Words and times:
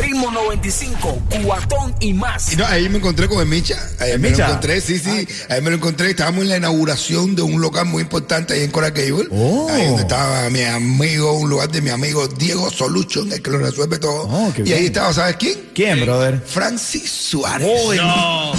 Ritmo 0.00 0.30
95, 0.30 1.22
cuatón 1.44 1.94
y 2.00 2.12
más. 2.12 2.52
Y 2.52 2.56
no, 2.56 2.66
ahí 2.66 2.88
me 2.88 2.98
encontré 2.98 3.28
con 3.28 3.40
el 3.40 3.46
Micha. 3.46 3.76
Ahí 3.98 4.12
me 4.18 4.30
Micha? 4.30 4.44
lo 4.44 4.48
encontré, 4.48 4.80
sí, 4.80 4.98
sí. 4.98 5.26
Ahí 5.48 5.60
me 5.60 5.70
lo 5.70 5.76
encontré. 5.76 6.10
Estábamos 6.10 6.42
en 6.42 6.48
la 6.48 6.56
inauguración 6.56 7.34
de 7.36 7.42
un 7.42 7.60
local 7.60 7.86
muy 7.86 8.02
importante 8.02 8.54
ahí 8.54 8.62
en 8.64 8.70
Coral 8.70 8.92
Gable. 8.92 9.28
Oh. 9.30 9.68
Ahí 9.70 9.86
donde 9.86 10.02
estaba 10.02 10.48
mi 10.50 10.62
amigo, 10.62 11.32
un 11.34 11.50
lugar 11.50 11.70
de 11.70 11.80
mi 11.82 11.90
amigo 11.90 12.26
Diego 12.28 12.70
Solution, 12.70 13.32
el 13.32 13.42
que 13.42 13.50
lo 13.50 13.58
resuelve 13.58 13.98
todo. 13.98 14.22
Oh, 14.28 14.52
qué 14.54 14.62
y 14.62 14.72
ahí 14.72 14.80
bien. 14.80 14.84
estaba, 14.86 15.12
¿sabes 15.12 15.36
quién? 15.36 15.70
¿Quién, 15.74 16.00
brother? 16.00 16.40
Francis 16.44 17.10
Suárez. 17.10 17.68
Oh, 17.70 17.92
el 17.92 18.00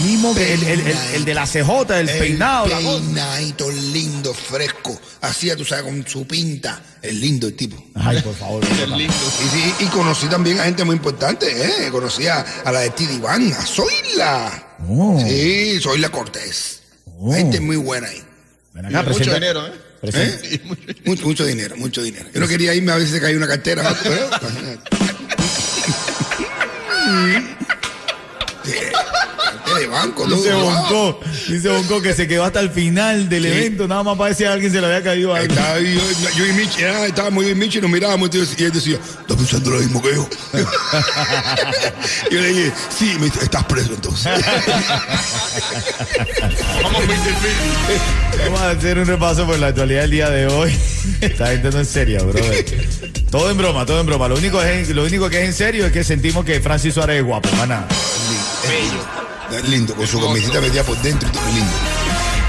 mismo 0.03 0.33
que 0.35 0.53
el, 0.53 0.63
el- 0.63 0.79
el- 0.81 0.97
el 1.15 1.25
de 1.25 1.33
la 1.33 1.45
CJ, 1.45 1.99
el, 1.99 2.09
El 2.09 2.17
peinado, 2.19 2.65
peinadito 2.67 3.69
lindo, 3.71 4.10
fresco. 4.33 4.99
Hacía, 5.21 5.55
tú 5.55 5.65
sabes, 5.65 5.85
con 5.85 6.05
su 6.07 6.25
pinta. 6.25 6.81
Es 7.01 7.13
lindo 7.13 7.47
el 7.47 7.55
tipo. 7.55 7.83
Ay, 7.95 8.21
por 8.21 8.35
favor. 8.35 8.63
Y, 9.79 9.85
conocí 9.85 10.27
también 10.27 10.59
a 10.59 10.63
gente 10.63 10.83
muy 10.83 10.95
importante, 10.95 11.47
¿eh? 11.47 11.89
Conocí 11.91 12.27
a, 12.27 12.41
a 12.63 12.71
la 12.71 12.81
de 12.81 12.89
Tidi 12.91 13.15
Iván, 13.15 13.51
a 13.53 13.65
Zoila. 13.65 14.77
Oh. 14.87 15.19
Sí, 15.27 15.79
Zoila 15.81 16.09
Cortés. 16.09 16.81
Oh. 17.19 17.33
Gente 17.33 17.59
muy 17.59 17.77
buena 17.77 18.07
ahí. 18.07 18.21
Ven 18.73 18.85
acá, 18.85 19.03
mucho 19.03 19.33
dinero, 19.33 19.67
¿eh? 19.67 19.73
¿Eh? 20.03 20.61
Mucho, 21.05 21.25
mucho 21.25 21.45
dinero, 21.45 21.75
mucho 21.77 22.01
dinero. 22.01 22.25
Yo 22.33 22.39
no 22.39 22.47
quería 22.47 22.73
irme 22.73 22.91
a 22.91 22.95
ver 22.95 23.05
si 23.05 23.13
se 23.13 23.21
caía 23.21 23.37
una 23.37 23.47
cartera. 23.47 23.83
¿no? 23.83 23.95
Pero, 24.03 24.29
Sí, 27.01 27.47
gente 28.71 29.79
de 29.79 29.87
banco, 29.87 30.23
todo. 30.23 30.35
Dice 30.35 30.53
wow. 30.53 30.63
Bonco, 30.63 31.19
dice 31.47 31.69
Bonco 31.69 32.01
que 32.01 32.13
se 32.13 32.27
quedó 32.27 32.43
hasta 32.43 32.59
el 32.59 32.69
final 32.71 33.29
del 33.29 33.45
evento, 33.45 33.87
nada 33.87 34.03
más 34.03 34.17
para 34.17 34.33
si 34.33 34.43
a 34.43 34.53
alguien 34.53 34.71
se 34.71 34.81
le 34.81 34.87
había 34.87 35.03
caído 35.03 35.33
algo. 35.33 35.53
Estaba 35.53 35.79
yo, 35.79 36.01
yo 36.35 36.45
y 36.45 36.53
Michi, 36.53 36.83
ah, 36.83 37.07
estábamos 37.07 37.43
yo 37.43 37.51
y 37.51 37.55
Michi, 37.55 37.81
nos 37.81 37.89
mirábamos 37.89 38.29
y 38.33 38.63
él 38.63 38.71
decía, 38.71 38.95
¿estás 38.95 39.37
pensando 39.37 39.71
lo 39.71 39.79
mismo 39.79 40.01
que 40.01 40.15
yo? 40.15 40.29
yo 42.31 42.41
le 42.41 42.47
dije, 42.47 42.71
sí, 42.97 43.15
me 43.19 43.25
dice, 43.25 43.43
estás 43.43 43.63
preso 43.65 43.93
entonces. 43.93 44.31
Vamos 48.45 48.61
a 48.61 48.69
hacer 48.71 48.97
un 48.97 49.05
repaso 49.05 49.45
por 49.45 49.59
la 49.59 49.67
actualidad 49.67 50.01
del 50.01 50.11
día 50.11 50.29
de 50.29 50.47
hoy. 50.47 50.75
Esta 51.21 51.47
gente 51.47 51.71
no 51.71 51.79
es 51.79 51.87
seria, 51.87 52.21
brother. 52.21 52.65
Todo 53.29 53.49
en 53.49 53.57
broma, 53.57 53.85
todo 53.85 53.99
en 53.99 54.05
broma. 54.05 54.27
Lo 54.27 54.35
único, 54.35 54.61
es, 54.61 54.89
lo 54.89 55.03
único 55.03 55.29
que 55.29 55.41
es 55.41 55.47
en 55.47 55.53
serio 55.53 55.85
es 55.85 55.91
que 55.91 56.03
sentimos 56.03 56.43
que 56.43 56.59
Francis 56.59 56.93
Suárez 56.93 57.19
es 57.19 57.23
guapo, 57.23 57.49
maná. 57.57 57.87
Es 59.51 59.69
lindo, 59.69 59.95
con 59.95 60.07
su 60.07 60.19
camiseta 60.19 60.61
metida 60.61 60.83
por 60.83 60.97
dentro 61.01 61.27
y 61.27 61.31
todo 61.31 61.45
lindo. 61.47 61.73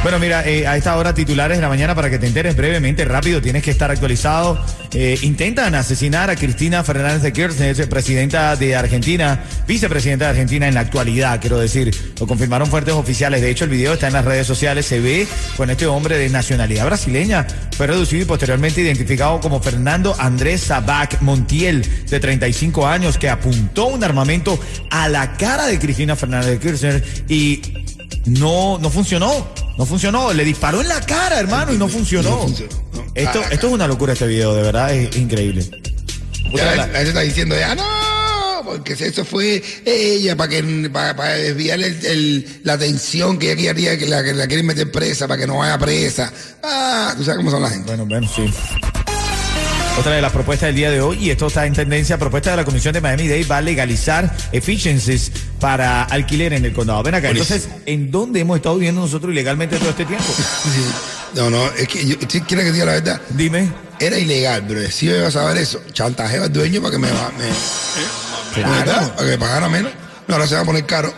Bueno, 0.03 0.19
mira, 0.19 0.45
eh, 0.45 0.67
a 0.67 0.77
esta 0.77 0.97
hora 0.97 1.15
titulares 1.15 1.59
de 1.59 1.63
la 1.63 1.69
mañana 1.69 1.95
para 1.95 2.11
que 2.11 2.19
te 2.19 2.27
enteres 2.27 2.57
brevemente, 2.57 3.05
rápido, 3.05 3.41
tienes 3.41 3.63
que 3.63 3.71
estar 3.71 3.89
actualizado. 3.89 4.59
Eh, 4.93 5.17
intentan 5.23 5.77
asesinar 5.77 6.29
a 6.29 6.35
Cristina 6.35 6.83
Fernández 6.83 7.23
de 7.23 7.33
Kirchner, 7.33 7.89
presidenta 7.89 8.57
de 8.57 8.75
Argentina, 8.75 9.45
vicepresidenta 9.69 10.25
de 10.25 10.31
Argentina 10.33 10.67
en 10.67 10.75
la 10.75 10.81
actualidad, 10.81 11.41
quiero 11.41 11.57
decir. 11.57 11.95
Lo 12.19 12.27
confirmaron 12.27 12.67
fuertes 12.67 12.95
oficiales. 12.95 13.43
De 13.43 13.51
hecho, 13.51 13.63
el 13.63 13.71
video 13.71 13.93
está 13.93 14.09
en 14.09 14.15
las 14.15 14.25
redes 14.25 14.45
sociales. 14.45 14.87
Se 14.87 14.99
ve 14.99 15.29
con 15.57 15.71
este 15.71 15.87
hombre 15.87 16.19
de 16.19 16.29
nacionalidad 16.31 16.87
brasileña. 16.87 17.47
Fue 17.77 17.87
reducido 17.87 18.23
y 18.23 18.27
posteriormente 18.27 18.81
identificado 18.81 19.39
como 19.39 19.63
Fernando 19.63 20.17
Andrés 20.19 20.63
Sabac 20.63 21.23
Montiel, 21.23 21.87
de 22.11 22.19
35 22.19 22.89
años, 22.89 23.19
que 23.19 23.31
apuntó 23.31 23.87
un 23.87 24.03
armamento 24.03 24.59
a 24.91 25.09
la 25.09 25.37
cara 25.37 25.67
de 25.67 25.79
Cristina 25.79 26.17
Fernández 26.17 26.51
de 26.51 26.59
Kirchner 26.59 27.05
y 27.29 27.63
no, 28.27 28.79
no 28.81 28.91
funcionó. 28.91 29.62
No 29.79 29.87
funcionó. 29.87 30.33
Le 30.33 30.45
disparó 30.45 30.81
en 30.81 30.89
la 30.89 31.01
cara, 31.01 31.39
hermano, 31.41 31.73
y 31.73 31.79
no 31.79 31.89
funcionó. 31.89 32.31
No 32.31 32.39
funcionó, 32.43 32.73
no. 32.95 33.05
Esto, 33.15 33.43
Ah, 33.45 33.49
esto 33.51 33.67
es 33.69 33.73
una 33.73 33.87
locura 33.87 34.13
este 34.13 34.27
video, 34.27 34.55
de 34.55 34.63
verdad, 34.63 34.95
es 34.95 35.17
increíble. 35.17 35.69
Ya 36.55 36.75
la, 36.77 36.85
gente 36.85 37.03
está 37.09 37.21
diciendo, 37.21 37.57
ya 37.59 37.75
no, 37.75 38.63
porque 38.65 38.93
eso 38.93 39.25
fue 39.25 39.63
ella 39.87 40.37
para 40.37 40.51
que 40.51 40.63
para, 40.93 41.17
para 41.17 41.35
desviar 41.35 41.81
el- 41.83 42.05
el- 42.07 42.61
la 42.65 42.75
atención 42.75 43.39
que 43.39 43.53
ella 43.53 43.73
quería, 43.75 43.99
que 43.99 44.07
la, 44.07 44.23
que 44.23 44.35
la 44.35 44.47
quieren 44.47 44.67
meter 44.67 44.91
presa, 44.93 45.27
para 45.27 45.41
que 45.41 45.47
no 45.47 45.59
vaya 45.59 45.79
presa. 45.79 46.31
Ah, 46.63 47.15
tú 47.17 47.25
sabes 47.25 47.39
cómo 47.39 47.51
son 47.51 47.63
la 47.63 47.71
gente. 47.71 47.87
Bueno, 47.87 48.05
bueno, 48.07 48.29
sí. 48.35 48.43
Otra 49.99 50.13
de 50.17 50.23
las 50.23 50.33
propuestas 50.33 50.69
del 50.69 50.77
día 50.77 50.91
de 50.91 51.01
hoy, 51.01 51.19
y 51.19 51.31
esto 51.31 51.47
está 51.47 51.65
en 51.67 51.75
tendencia, 51.75 52.19
propuesta 52.19 52.51
de 52.51 52.57
la 52.57 52.65
Comisión 52.65 52.93
de 52.95 53.01
Miami-Dade 53.01 53.45
va 53.45 53.59
a 53.59 53.61
legalizar 53.61 54.35
efficiencies 54.51 55.31
para 55.61 56.03
alquiler 56.05 56.55
en 56.55 56.65
el 56.65 56.73
condado. 56.73 57.03
Ven 57.05 57.15
acá, 57.15 57.29
Buenísimo. 57.29 57.55
entonces, 57.57 57.83
¿en 57.87 58.11
dónde 58.11 58.41
hemos 58.41 58.57
estado 58.57 58.77
viviendo 58.77 59.03
nosotros 59.03 59.33
ilegalmente 59.33 59.77
todo 59.79 59.91
este 59.91 60.05
tiempo? 60.05 60.25
No, 61.35 61.49
no, 61.49 61.65
es 61.79 61.89
que 61.89 62.07
yo, 62.07 62.17
si 62.29 62.43
quieres 62.43 62.67
que 62.67 62.73
diga 62.73 62.85
la 62.85 62.93
verdad, 62.93 63.19
Dime. 63.31 63.67
era 63.99 64.19
ilegal, 64.19 64.65
pero 64.69 64.83
si 64.91 65.07
yo 65.07 65.17
iba 65.17 65.29
a 65.29 65.31
saber 65.31 65.57
eso, 65.57 65.81
chantajeo 65.91 66.43
al 66.43 66.53
dueño 66.53 66.83
para 66.83 66.93
que 66.93 66.99
me, 66.99 67.09
me, 67.09 68.53
Claro. 68.55 69.15
para 69.17 69.31
que 69.31 69.39
pagara 69.39 69.67
menos. 69.71 69.93
No, 70.29 70.35
ahora 70.35 70.47
se 70.47 70.57
va 70.57 70.61
a 70.61 70.65
poner 70.67 70.85
caro. 70.85 71.11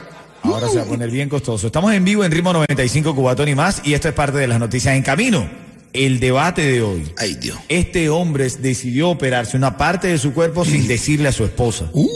Ahora 0.45 0.69
se 0.69 0.77
va 0.77 0.83
a 0.84 0.87
poner 0.87 1.11
bien 1.11 1.29
costoso. 1.29 1.67
Estamos 1.67 1.93
en 1.95 2.05
vivo 2.05 2.23
en 2.25 2.31
Ritmo 2.31 2.53
95 2.53 3.13
Cubatón 3.13 3.49
y 3.49 3.57
más, 3.57 3.81
y 3.83 3.95
esto 3.95 4.07
es 4.07 4.15
parte 4.15 4.39
de 4.39 4.47
las 4.47 4.61
noticias 4.61 4.95
en 4.95 5.03
camino. 5.03 5.51
El 5.94 6.19
debate 6.19 6.62
de 6.62 6.82
hoy. 6.82 7.12
Ay, 7.16 7.37
Dios. 7.37 7.56
Este 7.69 8.09
hombre 8.09 8.49
decidió 8.59 9.10
operarse 9.10 9.56
una 9.56 9.77
parte 9.77 10.09
de 10.09 10.19
su 10.19 10.34
cuerpo 10.34 10.65
sin 10.65 10.88
decirle 10.88 11.28
a 11.28 11.32
su 11.32 11.44
esposa. 11.44 11.88
Uy, 11.93 12.09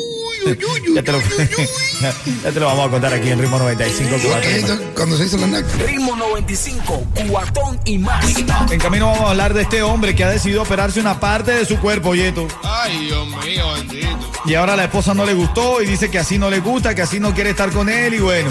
uy, 0.47 0.53
uy, 0.53 0.89
uy, 0.89 0.95
Ya 0.97 1.03
te, 1.05 1.13
lo, 1.13 1.19
uy, 1.19 1.25
uy, 1.39 1.49
uy. 1.59 1.69
ya 2.45 2.51
te 2.51 2.59
lo 2.59 2.67
vamos 2.67 2.89
a 2.89 2.91
contar 2.91 3.15
aquí 3.15 3.31
en 3.31 3.39
Ritmo 3.39 3.57
95 3.57 4.17
¿Qué 4.17 4.29
Cubatón? 4.29 4.83
Cuando 4.97 5.17
se 5.17 5.27
hizo 5.27 5.39
la 5.39 5.47
NAC. 5.47 5.65
Ritmo 5.87 6.17
95, 6.17 7.07
cuatón 7.31 7.79
y 7.85 7.99
más. 7.99 8.27
En 8.69 8.81
camino 8.81 9.07
vamos 9.07 9.27
a 9.27 9.31
hablar 9.31 9.55
de 9.55 9.63
este 9.63 9.81
hombre 9.83 10.13
que 10.17 10.25
ha 10.25 10.31
decidido 10.31 10.63
operarse 10.63 10.99
una 10.99 11.21
parte 11.21 11.53
de 11.53 11.65
su 11.65 11.79
cuerpo, 11.79 12.17
Yeto. 12.17 12.49
Ay, 12.65 13.07
Dios 13.07 13.29
mío, 13.29 13.73
bendito. 13.75 14.33
Y 14.45 14.55
ahora 14.55 14.75
la 14.75 14.85
esposa 14.85 15.15
no 15.15 15.25
le 15.25 15.35
gustó 15.35 15.81
y 15.83 15.87
dice 15.87 16.11
que 16.11 16.19
así 16.19 16.37
no 16.37 16.51
le 16.51 16.59
gusta, 16.59 16.97
que 16.97 17.03
así 17.03 17.21
no 17.21 17.33
quiere 17.33 17.51
estar 17.51 17.71
con 17.71 17.89
él 17.89 18.15
y 18.15 18.19
bueno, 18.19 18.51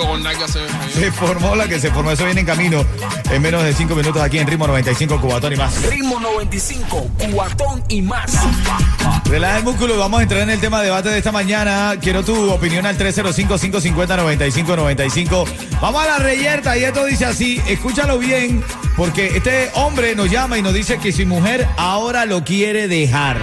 Con 0.00 0.22
nalga 0.22 0.46
se 0.48 0.60
formó 1.12 1.54
la 1.54 1.68
que 1.68 1.78
se 1.78 1.90
formó. 1.90 2.10
Eso 2.10 2.24
viene 2.24 2.40
en 2.40 2.46
camino 2.46 2.86
en 3.30 3.42
menos 3.42 3.62
de 3.62 3.74
cinco 3.74 3.94
minutos 3.94 4.22
aquí 4.22 4.38
en 4.38 4.46
Ritmo 4.46 4.66
95 4.66 5.20
Cubatón 5.20 5.52
y 5.52 5.56
más. 5.56 5.82
Ritmo 5.82 6.18
95, 6.18 7.10
cuatón 7.32 7.84
y 7.88 8.00
más. 8.00 8.32
Relaja 9.26 9.58
el 9.58 9.64
músculo 9.64 9.94
y 9.94 9.98
vamos 9.98 10.20
a 10.20 10.22
entrar 10.22 10.40
en 10.40 10.48
el 10.50 10.58
tema 10.58 10.78
de 10.78 10.86
debate 10.86 11.10
de 11.10 11.18
esta 11.18 11.32
mañana. 11.32 11.96
Quiero 12.00 12.24
tu 12.24 12.50
opinión 12.50 12.86
al 12.86 12.96
305-550-9595. 12.96 15.44
Vamos 15.82 16.02
a 16.02 16.06
la 16.06 16.16
reyerta 16.18 16.78
y 16.78 16.84
esto 16.84 17.04
dice 17.04 17.26
así, 17.26 17.60
escúchalo 17.68 18.18
bien, 18.18 18.64
porque 18.96 19.36
este 19.36 19.70
hombre 19.74 20.14
nos 20.14 20.30
llama 20.30 20.56
y 20.56 20.62
nos 20.62 20.72
dice 20.72 20.96
que 20.98 21.12
su 21.12 21.26
mujer 21.26 21.68
ahora 21.76 22.24
lo 22.24 22.42
quiere 22.42 22.88
dejar. 22.88 23.36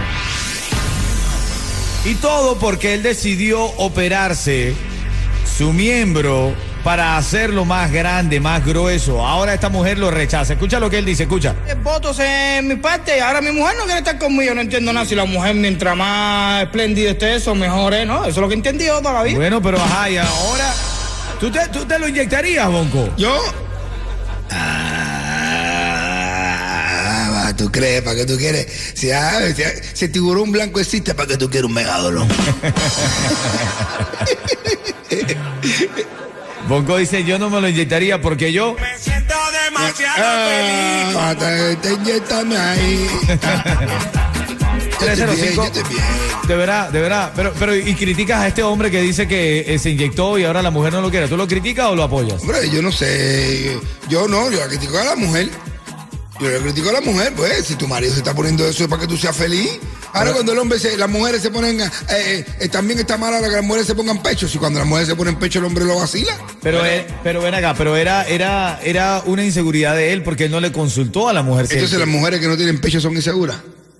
Y 2.03 2.15
todo 2.15 2.57
porque 2.57 2.95
él 2.95 3.03
decidió 3.03 3.63
operarse 3.63 4.86
su 5.57 5.73
miembro 5.73 6.53
para 6.83 7.17
hacerlo 7.17 7.65
más 7.65 7.91
grande, 7.91 8.39
más 8.39 8.63
grueso. 8.63 9.25
Ahora 9.25 9.55
esta 9.55 9.69
mujer 9.69 9.97
lo 9.97 10.11
rechaza. 10.11 10.53
Escucha 10.53 10.79
lo 10.79 10.87
que 10.87 10.99
él 10.99 11.05
dice, 11.05 11.23
escucha. 11.23 11.55
votos 11.83 12.19
en 12.19 12.67
mi 12.67 12.75
parte. 12.75 13.19
Ahora 13.21 13.41
mi 13.41 13.51
mujer 13.51 13.75
no 13.75 13.85
quiere 13.85 13.97
estar 13.99 14.19
conmigo. 14.19 14.53
No 14.53 14.61
entiendo 14.61 14.93
nada. 14.93 15.07
Si 15.07 15.15
la 15.15 15.25
mujer, 15.25 15.55
mientras 15.55 15.97
más 15.97 16.61
espléndida 16.61 17.09
esté, 17.09 17.33
eso 17.35 17.55
mejor 17.55 17.95
es, 17.95 18.05
¿no? 18.05 18.21
Eso 18.21 18.29
es 18.29 18.37
lo 18.37 18.47
que 18.47 18.53
he 18.53 18.57
entendido 18.57 18.99
toda 18.99 19.13
la 19.13 19.23
vida. 19.23 19.37
Bueno, 19.37 19.59
pero 19.61 19.81
ajá, 19.81 20.11
y 20.11 20.17
ahora... 20.17 20.73
¿Tú 21.39 21.51
te, 21.51 21.67
tú 21.69 21.85
te 21.85 21.97
lo 21.97 22.07
inyectarías, 22.07 22.69
Bonco? 22.69 23.09
¿Yo? 23.17 23.35
Ah, 24.51 25.07
¿tú 27.57 27.71
crees? 27.71 28.03
¿Para 28.03 28.15
qué 28.15 28.25
tú 28.25 28.37
quieres? 28.37 28.67
Si, 28.93 29.09
ah, 29.11 29.39
si, 29.55 29.63
si 29.93 30.05
el 30.05 30.11
tiburón 30.11 30.51
blanco 30.51 30.79
existe, 30.79 31.15
¿para 31.15 31.29
qué 31.29 31.37
tú 31.37 31.49
quieres 31.49 31.67
un 31.67 31.73
megalodón? 31.73 32.27
Bonco 36.67 36.97
dice, 36.97 37.23
yo 37.23 37.39
no 37.39 37.49
me 37.49 37.61
lo 37.61 37.69
inyectaría 37.69 38.21
porque 38.21 38.51
yo... 38.51 38.75
Ah, 40.17 41.35
te, 41.37 41.75
te 41.77 41.93
inyectame 41.93 42.57
ahí. 42.57 43.07
Yo 44.99 45.07
estoy 45.11 45.25
bien, 45.25 45.55
305. 45.55 45.55
yo 45.55 45.63
estoy 45.65 45.83
bien. 45.93 46.03
De 46.47 46.55
verdad, 46.55 46.89
de 46.89 47.01
verdad. 47.01 47.31
Pero, 47.35 47.53
pero, 47.57 47.75
y 47.75 47.93
criticas 47.95 48.39
a 48.39 48.47
este 48.47 48.63
hombre 48.63 48.89
que 48.89 49.01
dice 49.01 49.27
que 49.27 49.73
eh, 49.73 49.79
se 49.79 49.91
inyectó 49.91 50.37
y 50.39 50.43
ahora 50.43 50.61
la 50.61 50.71
mujer 50.71 50.93
no 50.93 51.01
lo 51.01 51.11
quiere. 51.11 51.27
¿Tú 51.27 51.37
lo 51.37 51.47
criticas 51.47 51.87
o 51.87 51.95
lo 51.95 52.03
apoyas? 52.03 52.41
Hombre, 52.41 52.69
yo 52.69 52.81
no 52.81 52.91
sé. 52.91 53.77
Yo 54.09 54.27
no, 54.27 54.49
yo 54.49 54.59
la 54.59 54.67
critico 54.67 54.97
a 54.97 55.03
la 55.03 55.15
mujer. 55.15 55.49
Yo 56.39 56.49
le 56.49 56.59
critico 56.59 56.89
a 56.89 56.93
la 56.93 57.01
mujer, 57.01 57.33
pues, 57.35 57.65
si 57.65 57.75
tu 57.75 57.87
marido 57.87 58.13
se 58.13 58.19
está 58.19 58.33
poniendo 58.33 58.67
eso 58.67 58.83
es 58.83 58.89
para 58.89 59.01
que 59.01 59.07
tú 59.07 59.17
seas 59.17 59.35
feliz. 59.35 59.79
Ahora 60.13 60.33
cuando 60.33 60.51
el 60.53 60.59
hombre 60.59 60.79
se, 60.79 60.97
las 60.97 61.09
mujeres 61.09 61.41
se 61.41 61.51
ponen, 61.51 61.79
eh, 61.81 62.45
eh, 62.59 62.69
también 62.69 62.99
está 62.99 63.17
mal 63.17 63.33
ahora 63.33 63.49
que 63.49 63.55
las 63.55 63.63
mujeres 63.63 63.87
se 63.87 63.95
pongan 63.95 64.21
pechos. 64.23 64.53
Y 64.55 64.57
cuando 64.57 64.79
las 64.79 64.87
mujeres 64.87 65.07
se 65.09 65.15
ponen 65.15 65.37
pecho, 65.37 65.59
el 65.59 65.65
hombre 65.65 65.85
lo 65.85 65.97
vacila. 65.97 66.35
Pero, 66.61 66.83
él- 66.85 67.05
pero 67.23 67.41
ven 67.41 67.53
acá, 67.53 67.73
pero 67.77 67.95
era, 67.95 68.23
era, 68.27 68.79
era 68.83 69.21
una 69.25 69.43
inseguridad 69.45 69.95
de 69.95 70.13
él 70.13 70.23
porque 70.23 70.45
él 70.45 70.51
no 70.51 70.59
le 70.59 70.71
consultó 70.71 71.29
a 71.29 71.33
la 71.33 71.43
mujer. 71.43 71.67
si 71.67 71.73
Entonces 71.75 71.99
las 71.99 72.07
mujeres 72.07 72.39
que 72.39 72.47
no 72.47 72.57
tienen 72.57 72.79
pecho 72.79 72.99
son 73.01 73.13
inseguras. 73.15 73.57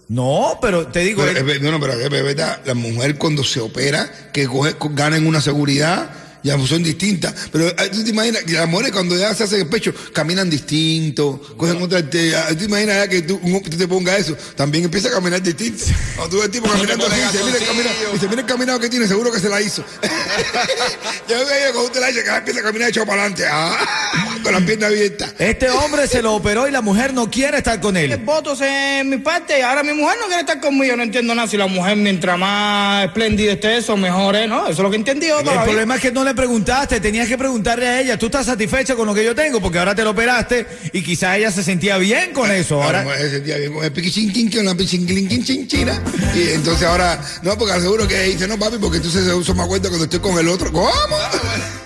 No, 0.09 0.57
pero 0.61 0.87
te 0.87 0.99
digo, 1.01 1.21
Pero, 1.25 1.51
él- 1.51 1.61
no, 1.61 1.71
no, 1.71 1.79
pero 1.81 1.93
es 1.93 2.09
verdad, 2.09 2.61
la 2.65 2.73
mujer 2.73 3.17
cuando 3.17 3.43
se 3.43 3.59
opera, 3.59 4.09
que 4.31 4.47
coge, 4.47 4.73
co- 4.75 4.89
ganan 4.93 5.27
una 5.27 5.41
seguridad, 5.41 6.09
ya 6.47 6.67
son 6.67 6.81
distintas. 6.83 7.33
Pero 7.51 7.67
eh, 7.67 7.89
tú 7.91 8.03
te 8.03 8.09
imaginas 8.09 8.43
que 8.43 8.53
las 8.53 8.67
mujeres 8.67 8.91
cuando 8.93 9.15
ya 9.17 9.33
se 9.35 9.43
hacen 9.43 9.59
el 9.61 9.67
pecho, 9.67 9.93
caminan 10.13 10.49
distinto, 10.49 11.39
cogen 11.57 11.81
otra. 11.81 12.07
Te, 12.09 12.35
ah, 12.35 12.47
tú 12.49 12.55
te 12.55 12.65
imaginas 12.65 12.95
ya 12.95 13.07
que 13.07 13.21
tú, 13.23 13.39
un- 13.43 13.61
tú 13.63 13.77
te 13.77 13.87
pongas 13.87 14.19
eso, 14.19 14.35
también 14.55 14.85
empieza 14.85 15.09
a 15.09 15.11
caminar 15.11 15.41
distinto. 15.41 15.83
Cuando 16.15 16.29
tú 16.31 16.35
ves 16.37 16.45
el 16.45 16.51
tipo 16.51 16.67
caminando 16.71 17.07
así, 17.07 17.19
dice, 17.21 17.43
mira 17.43 17.57
el 17.57 17.65
caminado, 17.65 18.13
dice, 18.13 18.27
mira 18.29 18.41
el 18.41 18.47
caminado 18.47 18.79
que 18.79 18.89
tiene, 18.89 19.07
seguro 19.07 19.31
que 19.31 19.39
se 19.39 19.49
la 19.49 19.61
hizo. 19.61 19.83
Yo 21.27 21.35
veo 21.45 21.71
cuando 21.73 21.83
usted 21.85 21.99
la 22.01 22.07
dice, 22.07 22.23
que 22.23 22.29
empieza 22.29 22.59
a 22.59 22.63
caminar 22.63 22.89
echado 22.89 23.05
para 23.05 23.21
adelante, 23.23 23.45
ah, 23.49 23.77
con 24.41 24.53
las 24.53 24.63
piernas 24.63 24.89
abiertas. 24.89 25.33
este 25.39 25.69
hombre 25.69 26.07
se 26.07 26.21
lo 26.21 26.33
operó 26.33 26.67
y 26.67 26.71
la 26.71 26.81
mujer 26.81 27.13
no 27.13 27.29
quiere 27.29 27.57
estar 27.57 27.79
con 27.79 27.97
él. 27.97 28.17
votos 28.17 28.61
en 28.61 29.09
mi 29.09 29.17
parte 29.17 29.61
ahora 29.63 29.83
mi 29.83 29.93
mujer 29.93 30.17
no 30.19 30.27
quiere 30.27 30.41
estar 30.41 30.59
conmigo. 30.59 30.95
No 30.95 31.03
entiendo 31.03 31.33
nada. 31.35 31.47
Si 31.47 31.57
la 31.57 31.67
mujer 31.67 31.95
mientras 31.95 32.37
más 32.37 33.05
espléndida 33.05 33.53
esté, 33.53 33.77
eso 33.77 33.95
mejor 33.97 34.35
es, 34.35 34.47
¿no? 34.47 34.63
Eso 34.63 34.71
es 34.71 34.79
lo 34.79 34.89
que 34.89 34.95
he 34.95 34.99
entendido 34.99 35.39
El 35.39 35.45
problema 35.45 35.95
es 35.95 36.01
que 36.01 36.11
no 36.11 36.23
le 36.23 36.33
preguntaste, 36.33 36.99
tenías 36.99 37.27
que 37.27 37.37
preguntarle 37.37 37.87
a 37.87 38.01
ella, 38.01 38.17
¿tú 38.17 38.27
estás 38.27 38.45
satisfecha 38.45 38.95
con 38.95 39.07
lo 39.07 39.13
que 39.13 39.23
yo 39.23 39.35
tengo? 39.35 39.59
Porque 39.61 39.79
ahora 39.79 39.95
te 39.95 40.03
lo 40.03 40.11
operaste 40.11 40.65
y 40.91 41.01
quizá 41.01 41.37
ella 41.37 41.51
se 41.51 41.63
sentía 41.63 41.97
bien 41.97 42.33
con 42.33 42.51
eso. 42.51 42.81
Ahora 42.81 43.05
se 43.17 43.29
sentía 43.29 43.57
bien 43.57 43.73
con 43.73 43.85
el 43.85 43.91
la. 45.85 46.01
Y 46.35 46.49
entonces 46.53 46.87
ahora, 46.87 47.21
no, 47.41 47.57
porque 47.57 47.79
seguro 47.81 48.07
que 48.07 48.21
dice, 48.23 48.47
no, 48.47 48.57
papi, 48.57 48.77
porque 48.77 48.97
entonces 48.97 49.25
se 49.25 49.33
usa 49.33 49.53
más 49.53 49.67
cuenta 49.67 49.89
cuando 49.89 50.05
estoy 50.05 50.19
con 50.19 50.37
el 50.37 50.47
otro. 50.47 50.71
¿Cómo? 50.71 50.89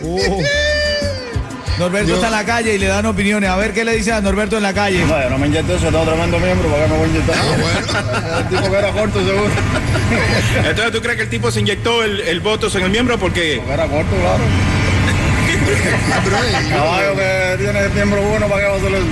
Uh. 0.01 0.44
Norberto 1.81 2.10
Yo- 2.10 2.16
está 2.16 2.28
en 2.28 2.33
la 2.33 2.45
calle 2.45 2.75
y 2.75 2.78
le 2.78 2.86
dan 2.88 3.06
opiniones. 3.07 3.50
A 3.50 3.56
ver 3.57 3.74
qué 3.74 3.83
le 3.83 3.95
dice 3.95 4.12
a 4.12 4.22
Norberto 4.22 4.56
en 4.57 4.63
la 4.63 4.74
calle. 4.74 5.04
No, 5.04 5.19
yo 5.22 5.30
no 5.31 5.38
me 5.39 5.48
inyecto 5.48 5.75
eso, 5.75 5.88
tengo 5.88 6.04
tremendo 6.06 6.39
miembro, 6.39 6.69
¿para 6.69 6.83
qué 6.86 6.92
me 6.92 6.98
voy 6.98 7.06
a 7.06 7.10
inyectar? 7.10 7.36
Ah, 7.36 7.57
bueno. 7.60 8.39
El 8.39 8.48
tipo 8.50 8.72
que 8.72 8.78
era 8.78 8.92
corto, 8.92 9.19
seguro. 9.25 9.50
Entonces, 10.57 10.92
¿tú 10.92 11.01
crees 11.01 11.18
que 11.18 11.24
el 11.24 11.30
tipo 11.30 11.51
se 11.51 11.60
inyectó 11.62 12.04
el, 12.04 12.22
el 12.22 12.39
Botox 12.39 12.75
en 12.75 12.83
el 12.83 12.92
miembro? 12.92 13.18
Porque 13.18 13.62
Que 13.66 13.74
era 13.74 13.88
corto, 13.88 14.16
claro. 14.16 14.44
Pero, 16.23 16.38
Caballo 16.69 17.15
que 17.15 17.57
tiene 17.63 17.79
el 17.79 17.91
miembro 17.94 18.21
bueno, 18.21 18.47
¿para 18.47 18.62
qué 18.62 18.68
va 18.68 18.73
a 18.73 18.77
hacer 18.77 18.94
eso? 18.94 19.06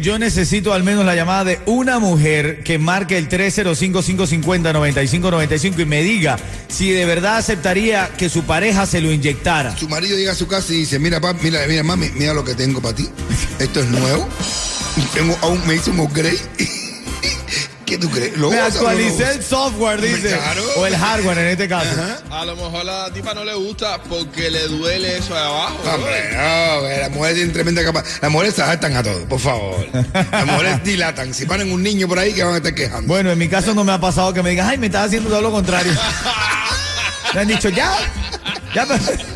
Yo 0.00 0.18
necesito 0.18 0.72
al 0.72 0.82
menos 0.82 1.04
la 1.04 1.14
llamada 1.14 1.44
de 1.44 1.60
una 1.66 1.98
mujer 1.98 2.62
que 2.64 2.78
marque 2.78 3.18
el 3.18 3.28
305-550-9595 3.28 5.80
y 5.80 5.84
me 5.84 6.02
diga 6.02 6.38
si 6.68 6.90
de 6.90 7.04
verdad 7.04 7.36
aceptaría 7.36 8.10
que 8.16 8.28
su 8.28 8.42
pareja 8.44 8.86
se 8.86 9.00
lo 9.00 9.12
inyectara. 9.12 9.76
su 9.76 9.88
marido 9.88 10.16
llega 10.16 10.32
a 10.32 10.36
su 10.36 10.46
casa 10.48 10.72
y 10.72 10.78
dice, 10.78 10.98
mira, 10.98 11.20
papi, 11.20 11.44
mira, 11.44 11.60
mira, 11.68 11.82
mami, 11.82 12.08
mira 12.14 12.32
lo 12.34 12.44
que 12.44 12.54
tengo 12.54 12.80
para 12.80 12.94
ti. 12.96 13.08
Esto 13.58 13.80
es 13.80 13.86
nuevo. 13.88 14.26
Tengo, 15.14 15.36
aún 15.42 15.60
me 15.66 15.74
hice 15.76 15.90
un 15.90 16.00
upgrade. 16.00 16.38
¿Qué 18.02 18.08
tú 18.08 18.14
crees? 18.14 18.36
¿Lo 18.36 18.50
Me 18.50 18.58
actualicé 18.58 19.32
el 19.32 19.42
software, 19.42 20.00
dice. 20.00 20.28
Claro. 20.28 20.62
O 20.78 20.86
el 20.86 20.96
hardware 20.96 21.38
en 21.38 21.46
este 21.48 21.68
caso. 21.68 21.88
A 22.30 22.44
lo 22.44 22.56
mejor 22.56 22.80
a 22.80 22.84
la 22.84 23.12
tipa 23.12 23.34
no 23.34 23.44
le 23.44 23.54
gusta 23.54 24.02
porque 24.08 24.50
le 24.50 24.66
duele 24.66 25.18
eso 25.18 25.34
de 25.34 25.40
abajo. 25.40 25.76
Hombre, 25.94 26.30
no, 26.32 26.80
güey, 26.80 26.98
las 26.98 27.10
mujeres 27.10 27.36
tienen 27.36 27.52
tremenda 27.52 27.84
capa. 27.84 28.02
Las 28.20 28.30
mujeres 28.30 28.54
se 28.54 28.62
adaptan 28.62 28.96
a 28.96 29.02
todo, 29.02 29.24
por 29.28 29.38
favor. 29.38 29.86
Las 30.12 30.46
mujeres 30.46 30.84
dilatan. 30.84 31.32
Si 31.32 31.46
ponen 31.46 31.70
un 31.72 31.82
niño 31.82 32.08
por 32.08 32.18
ahí, 32.18 32.32
que 32.32 32.42
van 32.42 32.54
a 32.54 32.56
estar 32.56 32.74
quejando. 32.74 33.06
Bueno, 33.06 33.30
en 33.30 33.38
mi 33.38 33.48
caso 33.48 33.74
no 33.74 33.84
me 33.84 33.92
ha 33.92 34.00
pasado 34.00 34.32
que 34.32 34.42
me 34.42 34.50
digas, 34.50 34.68
ay, 34.68 34.78
me 34.78 34.86
estás 34.86 35.06
haciendo 35.06 35.28
todo 35.30 35.42
lo 35.42 35.52
contrario. 35.52 35.92
Me 37.34 37.40
han 37.40 37.48
dicho, 37.48 37.70
ya, 37.70 37.96
ya, 38.74 38.84
pero... 38.84 39.31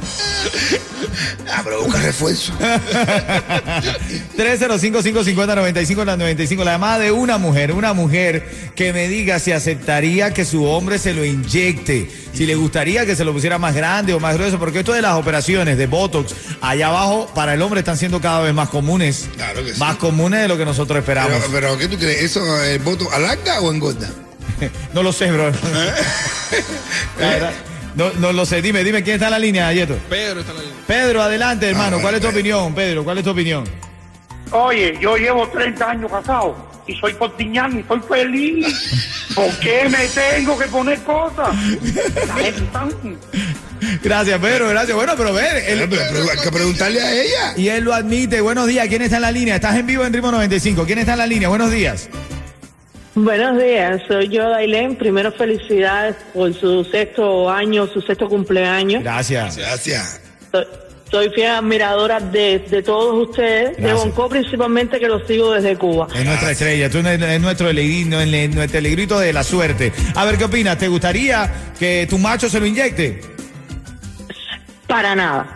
Ah, 1.53 1.61
pero 1.65 1.83
busca 1.85 2.01
refuerzo. 2.01 2.53
305-550-9595, 4.37 6.65
la 6.65 6.73
llamada 6.73 6.99
de 6.99 7.13
una 7.13 7.39
mujer, 7.39 7.73
una 7.73 7.93
mujer 7.93 8.49
que 8.75 8.93
me 8.93 9.09
diga 9.09 9.39
si 9.39 9.53
aceptaría 9.53 10.33
que 10.35 10.45
su 10.45 10.65
hombre 10.65 10.99
se 10.99 11.15
lo 11.15 11.25
inyecte, 11.25 12.11
si 12.35 12.47
le 12.47 12.55
gustaría 12.55 13.07
que 13.07 13.17
se 13.17 13.25
lo 13.25 13.33
pusiera 13.33 13.59
más 13.59 13.75
grande 13.75 14.15
o 14.15 14.21
más 14.21 14.35
grueso, 14.37 14.59
porque 14.59 14.81
esto 14.81 14.93
de 14.93 15.03
las 15.03 15.15
operaciones 15.15 15.79
de 15.79 15.87
Botox 15.87 16.35
allá 16.61 16.89
abajo 16.89 17.31
para 17.35 17.55
el 17.55 17.63
hombre 17.63 17.81
están 17.81 17.97
siendo 17.97 18.21
cada 18.21 18.41
vez 18.41 18.53
más 18.55 18.69
comunes, 18.69 19.29
Claro 19.37 19.65
que 19.65 19.73
sí. 19.75 19.81
más 19.81 19.97
comunes 19.97 20.41
de 20.43 20.49
lo 20.49 20.57
que 20.59 20.65
nosotros 20.65 20.99
esperamos. 20.99 21.33
Pero, 21.39 21.53
pero, 21.53 21.79
¿qué 21.79 21.89
tú 21.89 21.97
crees? 21.99 22.23
¿Eso 22.23 22.63
el 22.65 22.79
voto 22.81 23.11
alarga 23.13 23.61
o 23.61 23.73
engorda? 23.73 24.09
no 24.95 25.03
lo 25.03 25.13
sé, 25.13 25.31
bro. 25.31 25.51
La 27.21 27.29
verdad, 27.29 27.53
no, 27.97 28.13
no 28.13 28.33
lo 28.33 28.47
sé, 28.47 28.63
dime, 28.63 28.85
dime 28.85 29.03
quién 29.03 29.15
está 29.15 29.27
en 29.27 29.33
la 29.33 29.39
línea, 29.39 29.73
Yeto. 29.73 29.99
Pedro 30.09 30.41
está 30.41 30.53
en 30.53 30.59
la 30.59 30.63
línea. 30.65 30.79
Pedro, 30.87 31.23
adelante, 31.23 31.69
hermano, 31.69 31.97
bueno, 31.97 32.03
¿cuál 32.03 32.15
es 32.15 32.21
tu 32.21 32.27
Pedro. 32.29 32.39
opinión, 32.39 32.75
Pedro? 32.75 33.05
¿Cuál 33.05 33.19
es 33.19 33.25
tu 33.25 33.31
opinión? 33.31 33.65
Oye, 34.53 34.97
yo 35.01 35.17
llevo 35.17 35.49
30 35.49 35.91
años 35.91 36.11
casado 36.11 36.57
y 36.87 36.95
soy 36.95 37.15
cortiñán 37.15 37.81
y 37.81 37.83
soy 37.89 38.01
feliz. 38.09 38.67
¿Por 39.35 39.51
qué 39.59 39.89
me 39.91 40.07
tengo 40.07 40.57
que 40.57 40.67
poner 40.67 40.99
cosas? 41.01 41.49
Gracias, 44.03 44.39
Pedro, 44.41 44.69
gracias. 44.69 44.97
Bueno, 44.97 45.13
pero 45.17 45.33
ver, 45.35 45.65
él- 45.69 45.87
pero- 45.91 46.03
pero 46.13 46.31
hay 46.31 46.39
que 46.39 46.51
preguntarle 46.53 47.01
a 47.03 47.13
ella. 47.13 47.53
Y 47.57 47.69
él 47.69 47.85
lo 47.85 47.93
admite. 47.93 48.41
Buenos 48.41 48.67
días. 48.67 48.87
¿Quién 48.89 49.03
está 49.03 49.17
en 49.17 49.23
la 49.23 49.33
línea? 49.33 49.57
Estás 49.57 49.77
en 49.77 49.87
vivo 49.87 50.05
en 50.05 50.13
Ritmo 50.13 50.31
95. 50.31 50.85
¿Quién 50.87 50.99
está 50.99 51.13
en 51.13 51.19
la 51.19 51.27
línea? 51.27 51.49
Buenos 51.49 51.71
días. 51.71 52.09
Buenos 53.17 53.57
días, 53.57 54.03
soy 54.07 54.29
yo, 54.29 54.47
Dailén. 54.51 54.95
Primero, 54.95 55.33
felicidades 55.33 56.17
por 56.35 56.53
su 56.53 56.85
sexto 56.85 57.49
año, 57.49 57.87
su 57.87 58.03
sexto 58.03 58.29
cumpleaños. 58.29 59.03
Gracias. 59.03 59.57
Gracias. 59.57 60.21
Soy, 60.53 60.65
soy 61.11 61.31
fiel 61.31 61.53
admiradora 61.53 62.21
de, 62.21 62.59
de 62.59 62.83
todos 62.83 63.31
ustedes, 63.31 63.75
de 63.79 63.85
Gracias. 63.85 64.05
Bonco 64.05 64.29
principalmente, 64.29 65.01
que 65.01 65.09
los 65.09 65.27
sigo 65.27 65.53
desde 65.53 65.79
Cuba. 65.79 66.09
Es 66.15 66.27
nuestra 66.27 66.51
estrella. 66.51 66.91
Tú 66.91 66.99
eres 66.99 67.23
es 67.23 67.41
nuestro 67.41 67.69
alegrito, 67.71 68.19
nuestro 68.55 68.79
alegrito 68.79 69.19
de 69.19 69.33
la 69.33 69.43
suerte. 69.43 69.95
A 70.15 70.27
ver, 70.27 70.37
¿qué 70.37 70.45
opinas? 70.45 70.77
¿Te 70.77 70.89
gustaría 70.89 71.51
que 71.79 72.07
tu 72.11 72.19
macho 72.19 72.51
se 72.51 72.61
lo 72.61 72.67
inyecte? 72.67 73.23
Para 74.87 75.15
nada. 75.15 75.56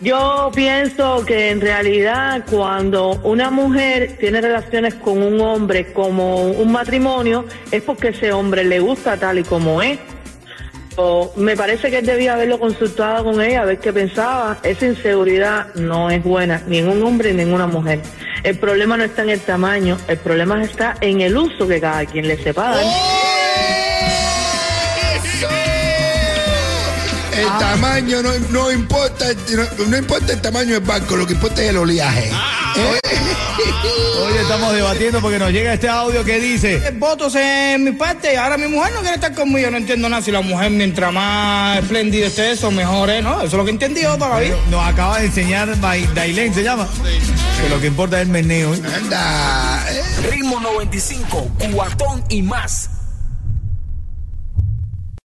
Yo 0.00 0.50
pienso 0.54 1.24
que 1.24 1.50
en 1.50 1.60
realidad 1.60 2.44
cuando 2.50 3.12
una 3.22 3.50
mujer 3.50 4.16
tiene 4.20 4.42
relaciones 4.42 4.94
con 4.94 5.22
un 5.22 5.40
hombre 5.40 5.92
como 5.94 6.50
un 6.50 6.70
matrimonio 6.70 7.46
es 7.70 7.82
porque 7.82 8.08
ese 8.08 8.30
hombre 8.30 8.64
le 8.64 8.78
gusta 8.80 9.16
tal 9.16 9.38
y 9.38 9.42
como 9.42 9.80
es. 9.80 9.98
O 10.98 11.32
me 11.36 11.56
parece 11.56 11.90
que 11.90 11.98
él 11.98 12.06
debía 12.06 12.34
haberlo 12.34 12.58
consultado 12.58 13.24
con 13.24 13.40
ella, 13.42 13.62
a 13.62 13.64
ver 13.66 13.78
qué 13.78 13.92
pensaba. 13.92 14.58
Esa 14.62 14.86
inseguridad 14.86 15.74
no 15.74 16.10
es 16.10 16.22
buena, 16.22 16.62
ni 16.66 16.78
en 16.78 16.88
un 16.88 17.02
hombre 17.02 17.32
ni 17.32 17.42
en 17.42 17.52
una 17.52 17.66
mujer. 17.66 18.00
El 18.42 18.58
problema 18.58 18.96
no 18.96 19.04
está 19.04 19.22
en 19.22 19.30
el 19.30 19.40
tamaño, 19.40 19.96
el 20.08 20.18
problema 20.18 20.62
está 20.62 20.94
en 21.00 21.20
el 21.20 21.36
uso 21.36 21.66
que 21.66 21.80
cada 21.80 22.04
quien 22.06 22.28
le 22.28 22.42
sepa 22.42 22.70
dar. 22.70 23.15
El 27.36 27.48
tamaño 27.58 28.22
no, 28.22 28.30
no 28.50 28.72
importa, 28.72 29.26
no, 29.50 29.86
no 29.86 29.96
importa 29.96 30.32
el 30.32 30.40
tamaño 30.40 30.74
del 30.74 30.80
barco, 30.80 31.16
lo 31.16 31.26
que 31.26 31.34
importa 31.34 31.62
es 31.62 31.70
el 31.70 31.76
oleaje. 31.76 32.30
¿Eh? 32.30 33.00
Hoy 34.18 34.32
estamos 34.40 34.74
debatiendo 34.74 35.20
porque 35.20 35.38
nos 35.38 35.50
llega 35.50 35.74
este 35.74 35.88
audio 35.88 36.24
que 36.24 36.40
dice. 36.40 36.86
El 36.86 36.96
votos 36.98 37.34
en 37.34 37.84
mi 37.84 37.92
parte 37.92 38.32
y 38.32 38.36
ahora 38.36 38.56
mi 38.56 38.68
mujer 38.68 38.92
no 38.94 39.00
quiere 39.00 39.16
estar 39.16 39.34
conmigo. 39.34 39.70
No 39.70 39.76
entiendo 39.76 40.08
nada. 40.08 40.22
Si 40.22 40.30
la 40.30 40.40
mujer 40.40 40.70
mientras 40.70 41.12
más 41.12 41.78
espléndida 41.78 42.26
esté, 42.26 42.52
eso 42.52 42.70
mejor 42.70 43.10
es, 43.10 43.22
¿no? 43.22 43.36
Eso 43.36 43.46
es 43.46 43.52
lo 43.52 43.64
que 43.64 43.70
he 43.70 43.74
entendido 43.74 44.16
todavía. 44.16 44.54
Nos 44.70 44.86
acaba 44.86 45.18
de 45.18 45.26
enseñar 45.26 45.78
Dailén, 45.80 46.54
se 46.54 46.62
llama. 46.62 46.88
Que 47.62 47.68
lo 47.68 47.80
que 47.80 47.86
importa 47.86 48.16
es 48.16 48.22
el 48.22 48.32
meneo. 48.32 48.74
¿eh? 48.74 48.82
Anda. 48.94 49.84
¿eh? 49.90 50.02
Ritmo 50.30 50.60
95, 50.60 51.50
cuatón 51.72 52.24
y 52.28 52.42
más. 52.42 52.90